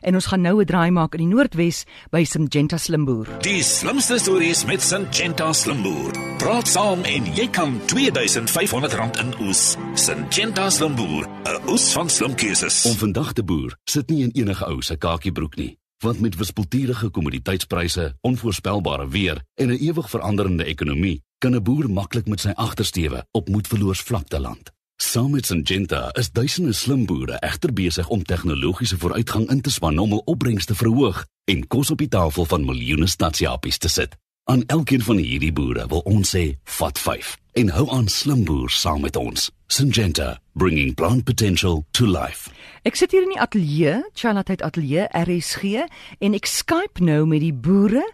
En 0.00 0.14
ons 0.14 0.26
gaan 0.26 0.40
nou 0.40 0.60
'n 0.60 0.66
draai 0.66 0.90
maak 0.90 1.14
in 1.14 1.28
die 1.28 1.34
Noordwes 1.34 1.84
by 2.10 2.24
Syngenta 2.24 2.76
Slimboer. 2.76 3.28
Die 3.40 3.62
slimste 3.62 4.18
stories 4.18 4.64
met 4.64 4.82
Syngenta 4.82 5.52
Slimboer. 5.52 6.12
Praat 6.38 6.68
saam 6.68 7.02
en 7.02 7.34
jy 7.34 7.48
kan 7.50 7.80
R2500 7.80 9.20
in 9.20 9.34
oes. 9.40 9.76
Syngenta 9.94 10.70
Slimboer, 10.70 11.28
'n 11.44 11.68
oes 11.68 11.92
van 11.92 12.08
slim 12.10 12.34
keuses. 12.34 12.84
Om 12.84 12.96
vandag 12.96 13.32
te 13.32 13.42
boer, 13.42 13.76
sit 13.84 14.08
nie 14.08 14.22
in 14.22 14.30
enige 14.32 14.66
ou 14.66 14.82
se 14.82 14.96
kakiebroek 14.96 15.56
nie, 15.56 15.78
want 15.98 16.20
met 16.20 16.36
wispelturige 16.36 17.08
kommoditeitspryse, 17.08 18.16
onvoorspelbare 18.20 19.08
weer 19.08 19.44
en 19.54 19.68
'n 19.68 19.78
ewig 19.78 20.10
veranderende 20.10 20.64
ekonomie, 20.64 21.22
kan 21.38 21.54
'n 21.54 21.62
boer 21.62 21.90
maklik 21.90 22.26
met 22.26 22.40
sy 22.40 22.50
agtersteewe 22.54 23.26
op 23.30 23.48
moedverloors 23.48 24.00
vlakte 24.00 24.40
land. 24.40 24.72
Saam 25.00 25.30
met 25.30 25.46
Syngenta 25.46 26.10
is 26.12 26.28
duisende 26.30 26.72
slim 26.72 27.06
boere 27.08 27.38
egter 27.40 27.72
besig 27.72 28.08
om 28.08 28.20
tegnologiese 28.22 28.98
vooruitgang 28.98 29.46
in 29.50 29.60
te 29.64 29.70
span 29.72 29.98
om 29.98 30.10
hul 30.12 30.20
opbrengs 30.28 30.66
te 30.68 30.74
verhoog 30.76 31.22
en 31.48 31.62
kos 31.72 31.90
op 31.90 32.02
die 32.04 32.08
tafel 32.12 32.44
van 32.44 32.66
miljoene 32.68 33.08
stadsjapies 33.08 33.78
te 33.80 33.88
sit. 33.88 34.12
Aan 34.44 34.66
elkeen 34.66 35.00
van 35.02 35.16
hierdie 35.16 35.52
boere 35.56 35.86
wil 35.88 36.04
ons 36.04 36.34
sê, 36.36 36.42
vat 36.76 37.00
5 37.00 37.32
en 37.62 37.72
hou 37.74 37.86
aan 37.96 38.10
slim 38.12 38.44
boer 38.44 38.68
saam 38.70 39.00
met 39.00 39.16
ons. 39.16 39.48
Syngenta, 39.72 40.36
bringing 40.52 40.92
plant 40.94 41.24
potential 41.24 41.80
to 41.96 42.04
life. 42.04 42.52
Ek 42.84 43.00
sit 43.00 43.16
hier 43.16 43.24
in 43.24 43.32
die 43.32 43.40
ateljee, 43.40 44.02
Charlotte 44.12 44.60
Ateljee 44.60 45.08
RSG 45.16 45.86
en 46.20 46.36
ek 46.36 46.46
Skype 46.46 47.00
nou 47.00 47.24
met 47.24 47.40
die 47.40 47.54
boere 47.56 48.04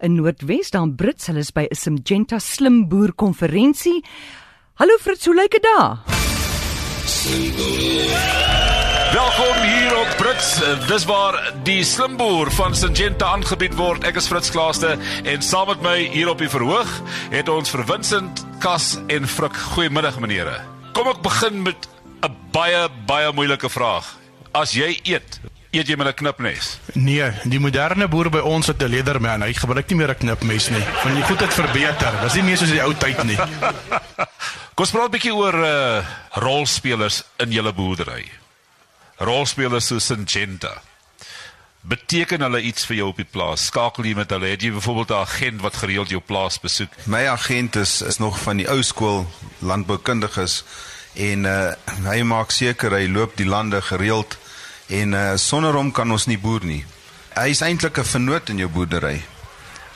in 0.00 0.16
Noordwes, 0.16 0.72
dan 0.72 0.96
Brits, 0.96 1.28
hulle 1.28 1.44
is 1.44 1.52
by 1.52 1.68
'n 1.68 1.76
Syngenta 1.76 2.40
Slim 2.40 2.88
Boer 2.88 3.12
konferensie. 3.12 4.00
Hallo 4.80 4.96
Fritz, 4.96 5.26
hoe 5.26 5.36
lyk 5.36 5.52
dit 5.52 5.62
daar? 5.62 6.09
Welkom 9.12 9.62
hier 9.62 9.98
op 9.98 10.16
Brits. 10.16 10.60
Dis 10.86 11.04
waar 11.04 11.52
die 11.64 11.84
slimboer 11.84 12.50
van 12.52 12.74
Syngenta 12.76 13.30
aangebied 13.32 13.74
word. 13.78 14.04
Ek 14.04 14.18
is 14.20 14.28
Fritz 14.28 14.52
Klaaste 14.52 14.98
en 15.24 15.42
saam 15.42 15.70
met 15.72 15.80
my 15.84 15.94
hier 16.12 16.28
op 16.28 16.38
die 16.42 16.50
verhoog 16.52 16.90
het 17.32 17.48
ons 17.48 17.72
vir 17.72 17.86
Vincent 17.88 18.44
Kas 18.60 18.98
en 19.08 19.28
Frik. 19.28 19.56
Goeiemiddag 19.72 20.20
menere. 20.20 20.58
Kom 20.92 21.08
ek 21.08 21.22
begin 21.24 21.62
met 21.62 21.88
'n 22.22 22.36
baie 22.52 22.88
baie 23.06 23.32
moeilike 23.32 23.68
vraag. 23.68 24.04
As 24.52 24.72
jy 24.72 25.00
eet, 25.04 25.40
eet 25.70 25.88
jy 25.88 25.96
met 25.96 26.06
'n 26.06 26.14
knipmes? 26.14 26.78
Nee, 26.94 27.30
die 27.44 27.60
moderne 27.60 28.08
boer 28.08 28.30
by 28.30 28.38
ons 28.38 28.66
het 28.66 28.82
'n 28.82 28.88
leatherman. 28.88 29.42
Hy 29.42 29.52
gebruik 29.52 29.88
nie 29.88 29.96
meer 29.96 30.10
'n 30.10 30.18
knipmes 30.18 30.68
nie. 30.68 30.82
Van 31.02 31.14
die 31.14 31.22
goed 31.22 31.40
het 31.40 31.54
verbeter. 31.54 32.20
Dis 32.22 32.34
nie 32.34 32.42
meer 32.42 32.56
soos 32.56 32.70
die 32.70 32.82
ou 32.82 32.94
tyd 32.94 33.22
nie. 33.24 33.36
Kom 34.74 34.84
ons 34.86 34.90
praat 34.90 35.08
'n 35.08 35.10
bietjie 35.10 35.34
oor 35.34 35.54
uh 35.54 36.04
rolspelers 36.32 37.22
in 37.38 37.50
julle 37.52 37.72
boerdery. 37.72 38.30
Rolspelers 39.18 39.86
so 39.86 39.98
Syngenta. 39.98 40.82
Beteken 41.80 42.40
hulle 42.40 42.60
iets 42.60 42.84
vir 42.86 42.96
jou 42.96 43.08
op 43.08 43.16
die 43.16 43.24
plaas? 43.24 43.66
Skakel 43.66 44.04
jy 44.04 44.14
met 44.14 44.30
hulle? 44.30 44.46
Het 44.46 44.62
jy 44.62 44.72
byvoorbeeld 44.72 45.10
'n 45.10 45.22
agent 45.22 45.60
wat 45.60 45.76
gereeld 45.76 46.08
jou 46.08 46.20
plaas 46.20 46.60
besoek? 46.60 46.92
My 47.06 47.26
agent 47.28 47.76
is 47.76 48.02
is 48.02 48.18
nog 48.18 48.40
van 48.40 48.56
die 48.56 48.68
ou 48.68 48.82
skool 48.82 49.26
landboukundiges 49.58 50.64
en 51.14 51.44
uh 51.44 51.72
hy 52.04 52.22
maak 52.22 52.50
seker 52.50 52.90
hy 52.90 53.06
loop 53.08 53.36
die 53.36 53.46
lande 53.46 53.82
gereeld 53.82 54.38
en 54.90 55.12
uh 55.14 55.36
sonder 55.38 55.76
hom 55.78 55.92
kan 55.94 56.10
ons 56.10 56.26
nie 56.26 56.38
boer 56.38 56.64
nie. 56.66 56.84
Hy 57.36 57.50
is 57.54 57.62
eintlik 57.62 57.98
'n 57.98 58.04
vennoot 58.04 58.48
in 58.48 58.58
jou 58.58 58.68
boerdery. 58.68 59.22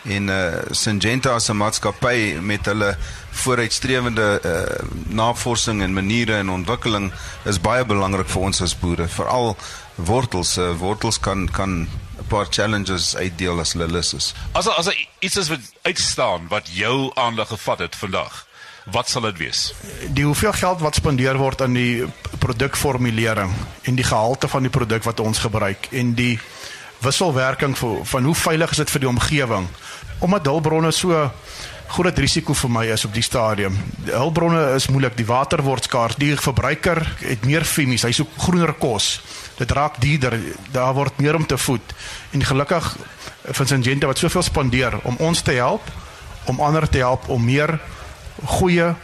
En 0.04 0.28
uh 0.28 0.62
Syngenta 0.70 1.34
as 1.34 1.48
'n 1.50 1.56
maatskappy 1.56 2.38
met 2.40 2.66
hulle 2.66 2.96
vooruitstrewende 3.30 4.40
uh 4.44 4.86
navorsing 5.08 5.82
en 5.82 5.92
maniere 5.92 6.36
en 6.36 6.50
ontwikkeling 6.50 7.12
is 7.44 7.60
baie 7.60 7.84
belangrik 7.84 8.28
vir 8.28 8.42
ons 8.42 8.60
as 8.60 8.78
boere, 8.78 9.08
veral 9.08 9.56
wortels. 9.94 10.58
Uh, 10.58 10.72
wortels 10.78 11.18
kan 11.20 11.48
kan 11.50 11.88
'n 12.18 12.26
paar 12.28 12.46
challenges 12.50 13.16
uitdeel 13.16 13.60
as 13.60 13.72
hulle 13.72 13.90
lus 13.90 14.14
is. 14.14 14.34
As 14.52 14.68
as 14.68 14.88
iets 15.18 15.36
is 15.36 15.48
wat 15.48 15.60
uitstaan 15.82 16.48
wat 16.48 16.68
jou 16.72 17.10
aandag 17.14 17.48
gevat 17.48 17.78
het 17.78 17.96
vandag. 17.96 18.46
Wat 18.84 19.08
sal 19.08 19.24
dit 19.30 19.38
wees? 19.40 19.72
Die 20.12 20.24
hoeveel 20.24 20.52
geld 20.52 20.82
wat 20.84 20.98
spandeer 21.00 21.38
word 21.40 21.62
aan 21.64 21.72
die 21.72 22.04
produkformulering 22.38 23.52
en 23.88 23.96
die 23.96 24.04
gehalte 24.04 24.48
van 24.48 24.66
die 24.66 24.72
produk 24.72 25.06
wat 25.08 25.20
ons 25.24 25.40
gebruik 25.40 25.88
en 25.92 26.12
die 26.18 26.36
wisselwerking 27.04 27.76
van, 27.78 28.24
hoe 28.24 28.34
veilig 28.34 28.70
is 28.70 28.82
dit 28.82 28.92
vir 28.92 29.06
die 29.06 29.08
omgewing 29.08 29.68
omdat 30.24 30.46
hulpbronne 30.48 30.92
so 30.92 31.30
groot 31.94 32.18
risiko 32.18 32.54
vir 32.56 32.70
my 32.72 32.84
is 32.92 33.04
op 33.04 33.12
die 33.14 33.24
stadium. 33.24 33.74
Die 34.06 34.14
hulpbronne 34.14 34.62
is 34.76 34.86
moeilik, 34.88 35.16
die 35.18 35.26
water 35.28 35.60
word 35.62 35.84
skaars, 35.84 36.16
die 36.20 36.32
verbruiker 36.40 37.00
het 37.20 37.44
meer 37.44 37.64
femies, 37.68 38.06
hy 38.06 38.12
soek 38.16 38.30
groener 38.40 38.72
kos. 38.80 39.18
Dit 39.58 39.72
raak 39.76 40.00
dierder, 40.02 40.38
daar 40.72 40.94
word 40.96 41.20
meer 41.20 41.36
om 41.36 41.44
te 41.46 41.58
voed. 41.60 41.94
En 42.32 42.44
gelukkig 42.44 42.88
van 43.44 43.68
Syngenta 43.68 44.08
wat 44.10 44.22
soveel 44.22 44.46
spandeer 44.48 44.96
om 45.04 45.20
ons 45.20 45.44
te 45.44 45.58
help, 45.60 45.92
om 46.50 46.60
ander 46.64 46.88
te 46.88 47.04
help 47.04 47.28
om 47.28 47.44
meer 47.44 47.76
goeie 48.42 48.94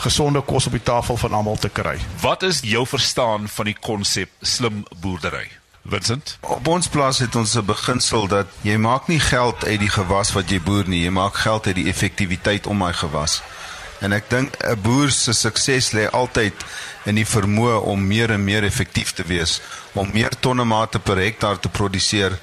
gesonde 0.00 0.40
kos 0.40 0.66
op 0.66 0.72
die 0.72 0.82
tafel 0.82 1.16
van 1.16 1.32
almal 1.32 1.58
te 1.60 1.68
kry. 1.68 1.98
Wat 2.20 2.42
is 2.42 2.60
jou 2.64 2.86
verstaan 2.86 3.48
van 3.48 3.64
die 3.64 3.76
konsep 3.80 4.30
slim 4.40 4.84
boerdery? 5.00 5.48
Vincent? 5.90 6.36
Op 6.40 6.68
ons 6.68 6.88
plaas 6.88 7.18
het 7.18 7.36
ons 7.36 7.54
'n 7.56 7.64
beginsel 7.64 8.26
dat 8.28 8.46
jy 8.62 8.76
maak 8.76 9.08
nie 9.08 9.20
geld 9.20 9.64
uit 9.64 9.80
die 9.80 9.88
gewas 9.88 10.32
wat 10.32 10.50
jy 10.50 10.60
boer 10.60 10.88
nie, 10.88 11.04
jy 11.04 11.10
maak 11.10 11.34
geld 11.34 11.66
uit 11.66 11.74
die 11.74 11.88
effektiwiteit 11.88 12.66
om 12.66 12.78
daai 12.78 12.92
gewas. 12.92 13.42
En 14.00 14.12
ek 14.12 14.30
dink 14.30 14.56
'n 14.64 14.80
boer 14.80 15.10
se 15.10 15.32
sukses 15.32 15.92
lê 15.92 16.10
altyd 16.10 16.54
in 17.04 17.14
die 17.14 17.26
vermoë 17.26 17.80
om 17.82 18.06
meer 18.06 18.30
en 18.30 18.44
meer 18.44 18.64
effektief 18.64 19.12
te 19.12 19.22
wees, 19.22 19.60
om 19.92 20.10
meer 20.12 20.32
tonnemate 20.40 20.98
per 20.98 21.16
hektaar 21.16 21.58
te 21.58 21.68
produseer 21.68 22.38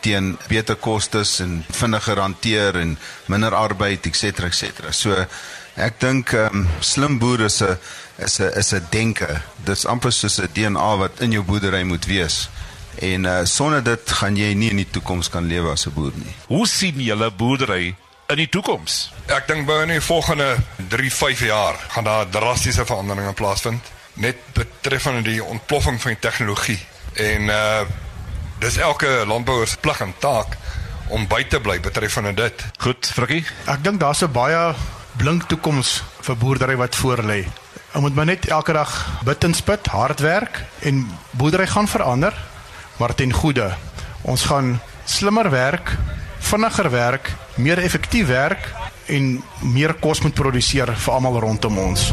teen 0.00 0.38
beter 0.48 0.76
kostes 0.76 1.40
en 1.40 1.64
vinniger 1.70 2.18
hanteer 2.18 2.76
en 2.76 2.98
minder 3.26 3.54
arbeid, 3.54 4.06
ens. 4.06 4.22
ens. 4.22 5.00
So 5.00 5.26
ek 5.74 6.00
dink 6.00 6.32
um, 6.32 6.66
slim 6.80 7.18
boere 7.18 7.44
is 7.44 7.62
'n 7.62 7.78
is 8.18 8.40
'n 8.40 8.52
is 8.58 8.72
'n 8.72 8.86
denke. 8.90 9.42
Dit's 9.64 9.86
amper 9.86 10.12
soos 10.12 10.38
'n 10.38 10.48
DNA 10.52 10.96
wat 10.96 11.20
in 11.20 11.32
jou 11.32 11.42
boerdery 11.42 11.82
moet 11.82 12.04
wees. 12.06 12.48
En 12.98 13.24
uh, 13.24 13.44
sonder 13.44 13.82
dit 13.82 14.10
gaan 14.10 14.36
jy 14.36 14.52
nie 14.54 14.70
in 14.70 14.76
die 14.76 14.90
toekoms 14.90 15.28
kan 15.28 15.46
lewe 15.46 15.70
as 15.70 15.86
'n 15.86 15.92
boer 15.92 16.12
nie. 16.14 16.34
Hoe 16.46 16.66
sien 16.66 17.00
julle 17.00 17.30
boerdery 17.30 17.94
in 18.28 18.36
die 18.36 18.48
toekoms? 18.48 19.12
Ek 19.26 19.46
dink 19.46 19.66
binne 19.66 19.86
die 19.92 20.00
volgende 20.00 20.56
3-5 20.88 21.44
jaar 21.46 21.74
gaan 21.88 22.04
daar 22.04 22.28
drastiese 22.28 22.84
veranderinge 22.84 23.32
plaasvind 23.32 23.82
net 24.14 24.36
betreffende 24.52 25.22
die 25.22 25.44
ontploffing 25.44 26.00
van 26.00 26.10
die 26.10 26.20
tegnologie. 26.20 26.80
En 27.14 27.42
uh 27.48 27.84
dis 28.62 28.76
elke 28.76 29.24
landbouer 29.26 29.66
se 29.66 29.76
plig 29.82 30.00
en 30.00 30.14
taak 30.18 30.56
om 31.08 31.26
by 31.26 31.42
te 31.50 31.58
bly 31.60 31.80
betreffende 31.80 32.30
dit. 32.34 32.64
Goed, 32.78 33.06
Frikkie. 33.06 33.42
Ek 33.66 33.82
dink 33.82 34.00
daar's 34.00 34.22
'n 34.22 34.30
baie 34.32 34.74
blink 35.18 35.48
toekoms 35.50 36.02
vir 36.20 36.36
boerdery 36.36 36.76
wat 36.76 36.96
voor 36.96 37.22
lê. 37.26 37.42
Ons 37.92 38.06
moet 38.06 38.14
maar 38.14 38.30
net 38.30 38.48
elke 38.48 38.72
dag 38.72 38.92
bid 39.24 39.44
en 39.44 39.54
spit, 39.54 39.86
hard 39.86 40.20
werk 40.20 40.64
en 40.80 41.04
boerdery 41.36 41.66
gaan 41.66 41.88
verander 41.88 42.32
maar 42.96 43.14
ten 43.14 43.32
goeie. 43.32 43.68
Ons 44.22 44.44
gaan 44.46 44.80
slimmer 45.04 45.50
werk, 45.50 45.96
vinniger 46.38 46.90
werk, 46.90 47.32
meer 47.56 47.78
effektief 47.78 48.26
werk 48.26 48.68
en 49.06 49.42
meer 49.60 49.94
kos 50.00 50.22
moet 50.22 50.34
produseer 50.34 50.94
vir 50.94 51.14
almal 51.14 51.40
rondom 51.42 51.78
ons. 51.78 52.12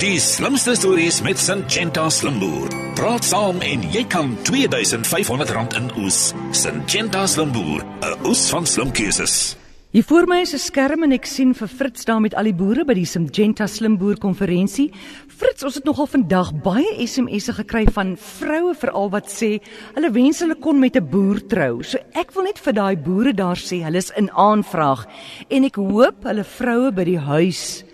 Die 0.00 0.16
slimste 0.20 0.74
stories 0.78 1.20
met 1.20 1.38
Syngenta 1.38 2.08
Slimboer. 2.08 2.72
Praat 2.96 3.24
saam 3.28 3.60
en 3.60 3.84
jy 3.92 4.06
kan 4.08 4.32
R2500 4.48 5.76
in 5.76 5.92
oes. 6.00 6.30
Syngenta 6.56 7.26
Slimboer, 7.28 7.84
'n 7.84 8.26
oes 8.26 8.48
van 8.48 8.66
slim 8.66 8.92
keuses. 8.92 9.59
Hier 9.90 10.04
voor 10.06 10.22
my 10.30 10.36
is 10.40 10.54
'n 10.54 10.58
skerm 10.58 11.02
en 11.02 11.12
ek 11.12 11.26
sien 11.26 11.52
vir 11.52 11.68
Fritz 11.68 12.04
daar 12.04 12.20
met 12.20 12.34
al 12.34 12.44
die 12.44 12.54
boere 12.54 12.84
by 12.84 12.94
die 12.94 13.04
Syngenta 13.04 13.66
Slimboer 13.66 14.18
konferensie. 14.18 14.92
Fritz, 15.26 15.64
ons 15.64 15.74
het 15.74 15.84
nogal 15.84 16.06
vandag 16.06 16.52
baie 16.62 17.06
SMS'e 17.06 17.52
gekry 17.52 17.86
van 17.90 18.16
vroue 18.16 18.74
veral 18.74 19.10
wat 19.10 19.26
sê 19.26 19.58
hulle 19.96 20.12
wens 20.12 20.38
hulle 20.40 20.54
kon 20.54 20.78
met 20.78 20.94
'n 20.96 21.10
boer 21.10 21.40
trou. 21.40 21.82
So 21.82 21.98
ek 22.14 22.30
wil 22.34 22.44
net 22.44 22.58
vir 22.58 22.72
daai 22.72 22.96
boere 22.96 23.32
daar 23.32 23.56
sê 23.56 23.82
hulle 23.82 23.96
is 23.96 24.12
in 24.16 24.30
aanvraag 24.30 25.06
en 25.50 25.64
ek 25.64 25.74
hoop 25.74 26.22
hulle 26.22 26.44
vroue 26.44 26.92
by 26.92 27.04
die 27.04 27.18
huis 27.18 27.84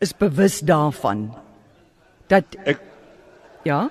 is 0.00 0.12
bewus 0.14 0.60
daarvan 0.60 1.34
dat 2.28 2.56
Ek 2.64 2.80
ja, 3.64 3.90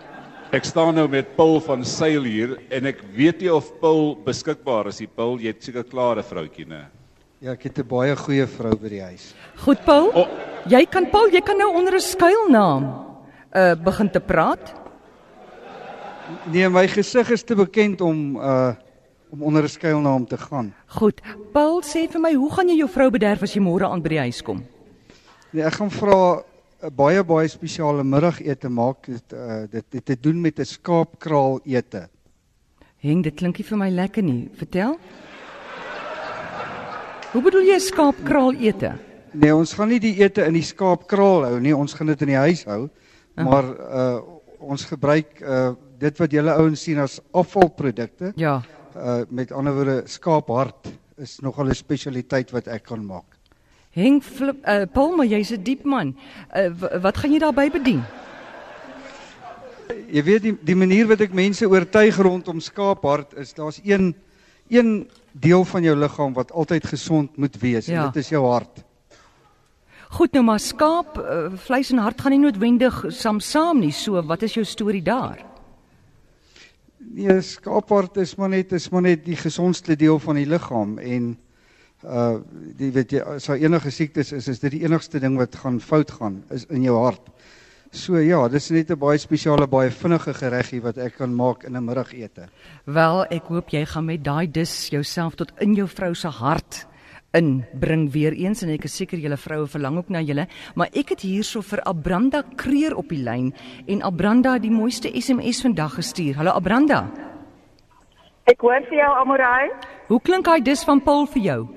ek 0.51 0.65
staan 0.65 0.95
nou 0.95 1.07
met 1.07 1.35
Paul 1.35 1.59
van 1.59 1.85
Sail 1.85 2.23
hier 2.23 2.57
en 2.71 2.85
ek 2.85 3.03
weet 3.13 3.41
nie 3.41 3.53
of 3.53 3.79
Paul 3.79 4.15
beskikbaar 4.15 4.88
is. 4.88 4.97
Die 4.97 5.07
Paul, 5.07 5.38
jy 5.38 5.47
het 5.47 5.63
seker 5.63 5.83
klaar 5.83 6.17
'n 6.17 6.23
vroutjie, 6.23 6.65
né? 6.65 6.96
Ja, 7.39 7.51
ek 7.53 7.63
het 7.63 7.77
'n 7.79 7.87
baie 7.87 8.15
goeie 8.15 8.47
vrou 8.47 8.75
by 8.75 8.89
die 8.89 9.01
huis. 9.01 9.33
goed 9.55 9.83
Paul. 9.85 10.11
O- 10.15 10.27
Jy 10.67 10.85
kan 10.85 11.09
Paul, 11.09 11.29
jy 11.31 11.41
kan 11.41 11.57
nou 11.57 11.73
onder 11.75 11.93
'n 11.93 11.99
skuilnaam 12.01 12.83
uh 13.55 13.75
begin 13.75 14.09
te 14.11 14.19
praat. 14.19 14.73
Nee, 16.51 16.69
my 16.69 16.87
gesig 16.87 17.29
is 17.31 17.43
te 17.43 17.55
bekend 17.55 18.01
om 18.01 18.35
uh 18.35 18.73
om 19.31 19.43
onder 19.43 19.63
'n 19.63 19.67
skuilnaam 19.69 20.25
te 20.25 20.37
gaan. 20.37 20.73
Goed. 20.87 21.21
Paul 21.53 21.81
sê 21.83 22.07
vir 22.11 22.19
my, 22.21 22.33
hoe 22.33 22.51
gaan 22.51 22.67
jy 22.69 22.77
jou 22.77 22.89
vrou 22.89 23.09
bederf 23.11 23.41
as 23.43 23.53
jy 23.53 23.61
môre 23.61 23.85
aan 23.85 24.01
by 24.01 24.09
die 24.09 24.19
huis 24.19 24.41
kom? 24.41 24.63
Nee, 25.51 25.63
ek 25.63 25.73
gaan 25.73 25.91
vra 25.91 26.43
'n 26.83 26.95
baie 26.95 27.23
baie 27.23 27.47
spesiale 27.47 28.03
middagete 28.03 28.69
maak. 28.69 29.05
Dit 29.05 29.33
uh, 29.33 29.63
dit 29.71 29.83
het 29.91 30.05
te 30.05 30.15
doen 30.19 30.41
met 30.41 30.59
'n 30.59 30.65
skaapkraal 30.65 31.59
ete. 31.65 32.09
Heng, 32.99 33.21
dit 33.21 33.35
klink 33.35 33.57
nie 33.57 33.65
vir 33.67 33.77
my 33.77 33.89
lekker 33.89 34.23
nie. 34.23 34.49
Vertel. 34.55 34.97
Hoe 37.27 37.41
bedoel 37.44 37.65
jy 37.68 37.77
skaapkraal 37.83 38.56
ete? 38.63 38.94
Nee, 39.35 39.51
ons 39.51 39.74
gaan 39.75 39.89
nie 39.91 40.00
die 40.00 40.13
ete 40.21 40.45
in 40.47 40.56
die 40.56 40.63
skaapkraal 40.63 41.44
hou 41.50 41.57
nie. 41.59 41.74
Ons 41.75 41.95
gaan 41.97 42.07
dit 42.07 42.21
in 42.24 42.31
die 42.31 42.39
huis 42.39 42.63
hou. 42.69 42.88
Maar 43.38 43.71
uh 43.75 44.18
ons 44.57 44.88
gebruik 44.89 45.41
uh 45.44 45.75
dit 46.01 46.18
wat 46.18 46.31
julle 46.33 46.53
ouens 46.57 46.81
sien 46.81 46.97
as 47.03 47.19
afvalprodukte. 47.35 48.31
Ja. 48.39 48.62
Uh 48.95 49.19
met 49.29 49.51
ander 49.51 49.75
woorde 49.75 49.97
skaaphart 50.09 50.89
is 51.18 51.38
nogal 51.44 51.69
'n 51.69 51.75
spesialiteit 51.75 52.51
wat 52.56 52.68
ek 52.68 52.88
kan 52.89 53.03
maak. 53.06 53.38
Heng 53.91 54.21
flip 54.21 54.63
uh 54.65 54.85
Paul, 54.94 55.23
jy's 55.23 55.51
'n 55.51 55.63
diep 55.63 55.83
man. 55.83 56.15
Uh 56.56 56.71
wat 57.01 57.18
gaan 57.18 57.31
jy 57.31 57.39
daarbey 57.39 57.69
bedien? 57.69 58.03
Jy 60.07 60.23
weet 60.23 60.41
die 60.41 60.57
die 60.63 60.75
manier 60.75 61.07
wat 61.07 61.21
ek 61.21 61.33
mense 61.33 61.68
oortuig 61.68 62.18
rondom 62.18 62.59
skaaphart 62.59 63.33
is 63.35 63.53
daar's 63.53 63.81
een 63.83 64.15
een 64.69 65.09
deel 65.39 65.65
van 65.65 65.83
jou 65.83 65.95
liggaam 65.95 66.33
wat 66.33 66.51
altyd 66.51 66.85
gesond 66.87 67.37
moet 67.37 67.57
wees 67.61 67.85
Ja. 67.85 68.05
en 68.05 68.11
dit 68.11 68.23
is 68.23 68.29
jou 68.29 68.45
hart. 68.45 68.83
Goed 70.09 70.31
nou 70.31 70.43
maar 70.45 70.59
skaap, 70.59 71.17
uh, 71.17 71.51
vleis 71.55 71.91
en 71.91 71.97
hart 71.99 72.21
gaan 72.21 72.31
nie 72.31 72.39
noodwendig 72.39 73.05
saam 73.09 73.39
saam 73.39 73.79
nie. 73.79 73.91
So, 73.91 74.21
wat 74.23 74.41
is 74.41 74.53
jou 74.53 74.65
storie 74.65 75.01
daar? 75.03 75.43
Nee, 76.97 77.41
skaaphart 77.41 78.17
is 78.17 78.35
maar 78.35 78.49
net 78.49 78.71
is 78.71 78.89
maar 78.89 79.01
net 79.01 79.25
die 79.25 79.35
gesondste 79.35 79.95
deel 79.95 80.19
van 80.19 80.35
die 80.35 80.45
liggaam 80.45 80.97
en 80.99 81.35
uh 82.05 82.37
die 82.77 82.91
weet 82.93 83.11
jy 83.11 83.21
as 83.25 83.47
daar 83.49 83.57
enige 83.57 83.89
siektes 83.91 84.31
is, 84.31 84.47
is 84.47 84.59
dit 84.59 84.71
die 84.71 84.83
enigste 84.85 85.19
ding 85.19 85.37
wat 85.39 85.55
gaan 85.55 85.79
fout 85.81 86.11
gaan 86.11 86.43
is 86.53 86.65
in 86.69 86.83
jou 86.85 86.95
hart. 87.01 87.31
So 87.91 88.19
ja, 88.19 88.47
dis 88.47 88.69
net 88.71 88.91
'n 88.91 88.99
baie 88.99 89.17
spesiale, 89.17 89.67
baie 89.67 89.89
vinnige 89.89 90.33
gereggie 90.33 90.81
wat 90.81 90.97
ek 90.97 91.17
kan 91.17 91.33
maak 91.33 91.63
in 91.63 91.75
'n 91.75 91.85
middagete. 91.85 92.49
Wel, 92.85 93.25
ek 93.31 93.43
hoop 93.47 93.69
jy 93.69 93.85
gaan 93.85 94.05
met 94.05 94.23
daai 94.23 94.47
dis 94.51 94.89
jouself 94.89 95.35
tot 95.35 95.51
in 95.59 95.73
jou 95.75 95.87
vrou 95.87 96.13
se 96.13 96.27
hart 96.27 96.87
inbring 97.33 98.11
weer 98.11 98.33
eens 98.33 98.63
en 98.63 98.69
ek 98.69 98.87
is 98.87 98.95
seker 98.95 99.19
julle 99.19 99.37
vroue 99.37 99.67
verlang 99.67 99.97
ook 99.97 100.09
na 100.09 100.21
julle, 100.21 100.47
maar 100.75 100.87
ek 100.93 101.09
het 101.09 101.21
hierso 101.21 101.61
vir 101.61 101.81
Abranda 101.83 102.43
Kreer 102.55 102.95
op 102.95 103.09
die 103.09 103.23
lyn 103.23 103.53
en 103.87 104.01
Abranda 104.01 104.53
het 104.53 104.61
die 104.61 104.71
mooiste 104.71 105.11
SMS 105.13 105.61
vandag 105.61 105.97
gestuur. 105.99 106.35
Hallo 106.35 106.51
Abranda. 106.51 107.05
Ek 108.47 108.61
hoor 108.61 108.81
vir 108.89 108.97
jou 108.97 109.11
Amorai. 109.21 109.69
Hoe 110.07 110.21
klink 110.21 110.45
daai 110.45 110.61
dis 110.63 110.83
van 110.87 111.01
Paul 111.03 111.25
vir 111.25 111.41
jou? 111.41 111.67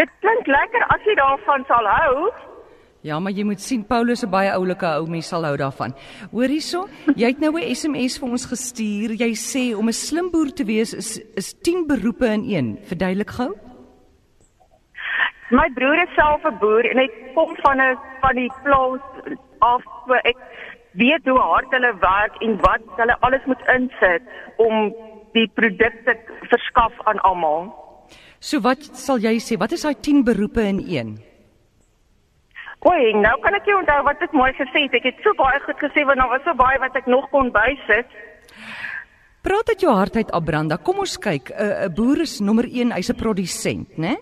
Dit 0.00 0.08
klink 0.24 0.46
lekker 0.46 0.86
as 0.88 1.02
jy 1.04 1.14
daarvan 1.14 1.64
sal 1.68 1.86
hou. 1.86 2.30
Ja, 3.02 3.16
maar 3.16 3.32
jy 3.32 3.46
moet 3.48 3.62
sien 3.64 3.80
Paulus 3.88 4.20
is 4.20 4.26
'n 4.26 4.30
baie 4.30 4.50
oulike 4.52 4.86
ou 4.86 5.06
mens 5.08 5.28
sal 5.28 5.44
hou 5.44 5.56
daarvan. 5.56 5.94
Hoor 6.32 6.48
hierso, 6.48 6.88
jy 7.16 7.28
het 7.28 7.40
nou 7.40 7.56
'n 7.56 7.74
SMS 7.74 8.18
vir 8.18 8.28
ons 8.28 8.44
gestuur. 8.44 9.10
Jy 9.16 9.32
sê 9.32 9.74
om 9.76 9.88
'n 9.88 9.92
slim 9.92 10.30
boer 10.30 10.52
te 10.52 10.64
wees 10.64 10.92
is 10.92 11.18
is 11.34 11.54
10 11.62 11.86
beroepe 11.86 12.26
in 12.26 12.44
een. 12.44 12.78
Verduidelik 12.84 13.30
gou. 13.30 13.54
My 15.50 15.68
broer 15.74 16.02
is 16.02 16.14
self 16.14 16.44
'n 16.44 16.58
boer 16.58 16.84
en 16.90 16.98
hy 16.98 17.08
kom 17.34 17.56
van 17.62 17.80
'n 17.80 17.96
van 18.20 18.34
die 18.36 18.52
plaas 18.62 19.00
af 19.60 19.82
so 20.06 20.14
ek 20.14 20.36
weet 20.92 21.24
hoe 21.24 21.38
hard 21.38 21.70
hulle 21.70 21.94
werk 22.00 22.34
en 22.42 22.56
wat 22.60 22.82
hulle 22.96 23.16
alles 23.20 23.44
moet 23.46 23.62
insit 23.76 24.22
om 24.56 24.94
die 25.32 25.48
produkte 25.54 26.16
verskaf 26.50 26.92
aan 27.04 27.18
almal. 27.18 27.72
So 28.40 28.60
wat 28.60 28.82
sal 28.96 29.18
jy 29.18 29.38
sê? 29.38 29.56
Wat 29.58 29.72
is 29.72 29.82
daai 29.82 29.94
10 30.00 30.24
beroepe 30.24 30.62
in 30.62 30.84
een? 30.88 31.29
Oei, 32.88 33.12
nou 33.12 33.34
kan 33.44 33.52
ek 33.58 33.66
nie 33.68 33.76
onthou 33.76 33.98
wat 34.06 34.22
ek 34.24 34.32
mooi 34.32 34.52
gesê 34.56 34.86
het. 34.86 34.94
Ek 34.96 35.10
het 35.10 35.18
so 35.20 35.36
baie 35.36 35.60
goed 35.66 35.76
gesê 35.82 36.04
want 36.08 36.20
daar 36.22 36.30
was 36.32 36.44
so 36.46 36.56
baie 36.56 36.78
wat 36.80 36.96
ek 36.96 37.10
nog 37.12 37.26
kon 37.32 37.52
bysit. 37.52 38.08
Praat 39.44 39.72
uit 39.72 39.84
jou 39.84 39.92
hart 39.92 40.16
uit 40.16 40.32
Abranda. 40.36 40.78
Kom 40.80 41.00
ons 41.04 41.18
kyk. 41.18 41.52
'n 41.52 41.88
'n 41.88 41.94
Boer 41.94 42.20
is 42.24 42.40
nommer 42.40 42.64
1, 42.64 42.92
hy's 42.92 43.10
'n 43.10 43.16
produsent, 43.16 43.98
né? 43.98 44.16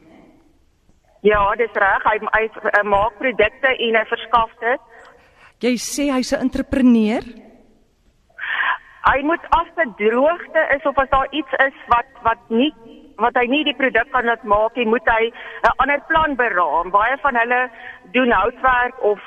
Ja, 1.23 1.55
dis 1.55 1.75
reg. 1.75 2.03
Hy, 2.05 2.19
hy, 2.35 2.51
hy 2.79 2.83
maak 2.87 3.19
produkte 3.19 3.69
en 3.79 3.95
hy 3.95 4.05
verskaf 4.07 4.51
dit. 4.61 4.81
Jy 5.61 5.75
sê 5.75 6.11
hy's 6.15 6.33
'n 6.33 6.41
entrepreneur. 6.41 7.23
Hy 9.09 9.23
moet 9.23 9.45
as 9.51 9.71
dit 9.77 10.11
droogte 10.11 10.63
is 10.77 10.85
of 10.85 10.99
as 10.99 11.09
daar 11.11 11.29
iets 11.31 11.53
is 11.67 11.79
wat 11.89 12.11
wat 12.23 12.43
nie 12.51 12.75
wat 13.19 13.35
hy 13.35 13.47
nie 13.51 13.65
die 13.67 13.75
produk 13.77 14.11
kan 14.15 14.25
laat 14.25 14.45
maak 14.45 14.77
nie, 14.77 14.87
moet 14.87 15.07
hy 15.11 15.25
'n 15.67 15.75
ander 15.83 16.01
plan 16.09 16.37
beraam. 16.37 16.91
Baie 16.91 17.17
van 17.23 17.35
hulle 17.37 17.71
doen 18.13 18.31
houtwerk 18.31 18.95
of 19.03 19.21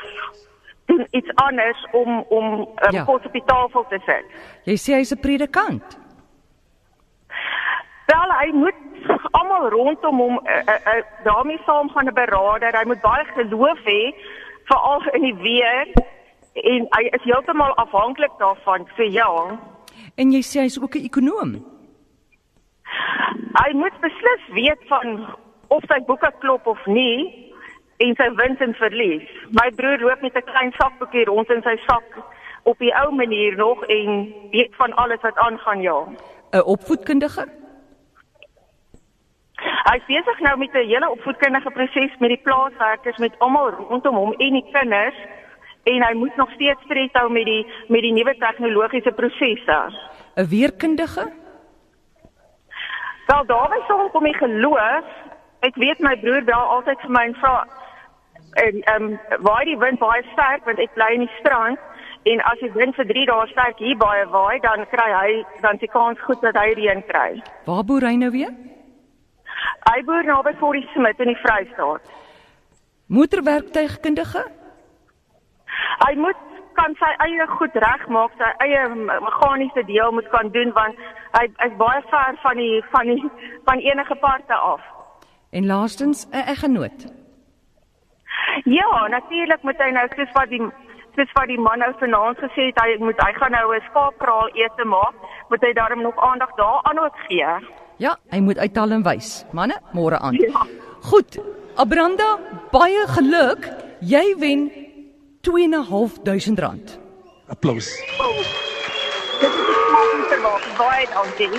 doen 0.86 1.08
iets 1.12 1.32
anders 1.36 1.88
om 1.92 2.26
om 2.30 2.46
um, 2.60 2.92
Ja. 2.92 3.04
kos 3.04 3.26
op 3.26 3.34
die 3.34 3.44
tafel 3.46 3.86
te 3.90 4.00
sit. 4.06 4.26
Jy 4.66 4.76
sê 4.78 4.94
hy's 5.00 5.12
'n 5.12 5.20
predikant. 5.20 6.00
Wel, 8.12 8.30
hy 8.42 8.50
moet 8.54 8.80
almal 9.32 9.70
rondom 9.70 10.18
hom 10.18 10.40
uh, 10.44 10.52
uh, 10.68 10.80
uh, 10.94 11.04
daarmee 11.24 11.60
saam 11.66 11.90
gaan 11.90 12.08
'n 12.08 12.14
beraader. 12.14 12.78
Hy 12.80 12.86
moet 12.86 13.02
baie 13.02 13.26
geloof 13.26 13.80
hê 13.86 14.02
veral 14.66 15.02
in 15.14 15.22
die 15.22 15.36
weer 15.36 15.88
en 16.54 16.88
hy 16.90 17.04
is 17.12 17.24
heeltemal 17.24 17.74
afhanklik 17.76 18.32
daarvan 18.40 18.88
vir 18.96 19.06
ja. 19.06 19.30
En 20.16 20.32
jy 20.32 20.42
sê 20.42 20.60
hy's 20.62 20.80
ook 20.82 20.96
'n 20.96 21.06
ekonoom. 21.06 21.52
Hy 23.54 23.72
moet 23.74 24.00
beslis 24.02 24.44
weet 24.56 24.84
van 24.88 25.36
of 25.68 25.84
sy 25.88 26.00
boeke 26.08 26.32
klop 26.40 26.68
of 26.68 26.86
nie 26.86 27.50
en 27.98 28.16
sy 28.16 28.28
wins 28.40 28.60
en 28.60 28.74
verlies. 28.74 29.28
My 29.60 29.70
broer 29.76 30.00
loop 30.00 30.22
met 30.22 30.36
'n 30.36 30.50
klein 30.52 30.72
sakboekie 30.80 31.26
rond 31.26 31.50
in 31.50 31.62
sy 31.62 31.78
sak 31.88 32.08
op 32.64 32.78
die 32.80 32.94
ou 32.96 33.12
manier 33.12 33.56
nog 33.56 33.86
en 33.86 34.34
weet 34.52 34.76
van 34.76 34.94
alles 34.94 35.22
wat 35.22 35.38
aangaan 35.38 35.82
ja. 35.82 36.00
'n 36.52 36.64
Opvoedkundige. 36.66 37.46
Hy 39.90 39.96
is 39.98 40.06
besig 40.08 40.40
nou 40.40 40.58
met 40.58 40.74
'n 40.74 40.88
hele 40.88 41.10
opvoedkundige 41.10 41.72
proses 41.72 42.18
met 42.20 42.30
die 42.30 42.42
plaaswerkers 42.44 43.18
met 43.18 43.40
almal 43.40 43.70
rondom 43.70 44.16
hom 44.16 44.34
en 44.34 44.54
die 44.54 44.70
kinders 44.72 45.16
en 45.84 46.04
hy 46.04 46.14
moet 46.14 46.36
nog 46.36 46.52
steeds 46.52 46.82
tred 46.88 47.10
hou 47.14 47.32
met 47.32 47.46
die 47.46 47.66
met 47.88 48.02
die 48.02 48.14
nuwe 48.14 48.36
tegnologiese 48.38 49.12
prosesse. 49.12 49.78
'n 50.36 50.48
Weerkundige. 50.48 51.41
Wel 53.32 53.46
daarby 53.46 53.80
sal 53.88 54.10
kom 54.10 54.24
die 54.24 54.38
geloof. 54.38 55.06
Ek 55.60 55.76
weet 55.76 56.00
my 56.00 56.16
broer 56.20 56.44
bel 56.44 56.66
altyd 56.76 57.00
vir 57.06 57.14
my 57.16 57.24
en 57.30 57.38
vra 57.44 57.56
en 58.60 58.82
ehm 58.82 59.04
um, 59.04 59.20
waai 59.48 59.64
die 59.66 59.78
wind 59.80 60.00
baie 60.00 60.24
sterk 60.34 60.66
want 60.68 60.80
ek 60.84 60.94
bly 60.98 61.08
in 61.16 61.24
die 61.24 61.36
strand 61.40 61.80
en 62.32 62.42
as 62.52 62.60
die 62.60 62.72
wind 62.74 62.98
vir 62.98 63.08
3 63.12 63.26
dae 63.30 63.46
sterk 63.52 63.80
hier 63.80 63.98
baie 64.02 64.26
waai 64.34 64.60
dan 64.66 64.84
kry 64.94 65.08
hy 65.14 65.30
dan 65.66 65.80
se 65.80 65.88
kans 65.94 66.20
goed 66.26 66.42
dat 66.42 66.60
hy 66.60 66.74
reën 66.80 67.04
kry. 67.08 67.40
Waar 67.70 67.86
boer 67.88 68.08
hy 68.10 68.16
nou 68.20 68.32
weer? 68.36 68.52
Hy 69.88 70.04
boer 70.10 70.28
naby 70.28 70.54
Forrie 70.60 70.88
Smit 70.94 71.24
in 71.24 71.32
die 71.32 71.40
Vrystaat. 71.46 72.12
Motorwerktuigkundige. 73.08 74.44
Hy 76.04 76.14
moet 76.16 76.51
kan 76.74 76.96
sy 77.00 77.12
eie 77.26 77.48
goed 77.48 77.74
regmaak, 77.74 78.32
sy 78.38 78.50
eie 78.66 78.88
me- 78.90 79.20
meganiese 79.28 79.84
deel 79.86 80.12
moet 80.12 80.30
kan 80.30 80.50
doen 80.50 80.72
want 80.74 80.96
hy 81.38 81.46
is 81.66 81.74
baie 81.78 82.02
ver 82.10 82.36
van 82.44 82.56
die 82.58 82.84
van 82.92 83.06
die 83.06 83.30
van 83.66 83.78
enige 83.80 84.16
parte 84.16 84.54
af. 84.54 84.82
En 85.52 85.66
laastens 85.66 86.28
'n 86.32 86.44
eggenoot. 86.54 87.00
Ja, 88.64 89.08
natuurlik 89.10 89.62
moet 89.64 89.78
hy 89.78 89.90
nou 89.92 90.08
soos 90.16 90.32
wat 90.34 90.50
die 90.50 90.62
soos 91.16 91.32
wat 91.34 91.48
die 91.48 91.60
man 91.60 91.80
nou 91.80 91.92
vanaand 92.00 92.38
gesê 92.40 92.70
het, 92.70 92.80
hy 92.84 92.96
moet 93.00 93.20
hy 93.26 93.34
gaan 93.34 93.52
nou 93.52 93.76
'n 93.76 93.82
skaapkraal 93.90 94.50
ete 94.54 94.86
maak, 94.86 95.14
moet 95.50 95.62
hy 95.62 95.74
daarom 95.74 96.02
nog 96.02 96.18
aandag 96.20 96.52
daaraan 96.56 97.00
ook 97.00 97.16
gee. 97.28 97.46
Ja, 97.98 98.16
hy 98.30 98.40
moet 98.40 98.58
uithaal 98.58 98.92
en 98.92 99.04
wys. 99.04 99.46
Manne, 99.52 99.78
môre 99.94 100.18
aan. 100.20 100.34
Ja. 100.34 100.66
Goed. 101.02 101.40
Abranda, 101.76 102.38
baie 102.72 103.08
geluk. 103.08 103.70
Jy 104.00 104.36
wen 104.40 104.72
2.500 105.42 106.60
rand. 106.60 107.00
Applous. 107.48 107.88
Dit 109.40 109.50
is 109.50 109.56
nie 110.14 110.26
verwag 110.30 110.66
baie 110.78 111.08
dankie. 111.10 111.50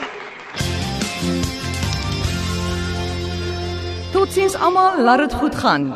Totsiens 4.12 4.55
almal, 4.55 5.03
laat 5.03 5.19
dit 5.25 5.35
goed 5.35 5.55
gaan. 5.55 5.89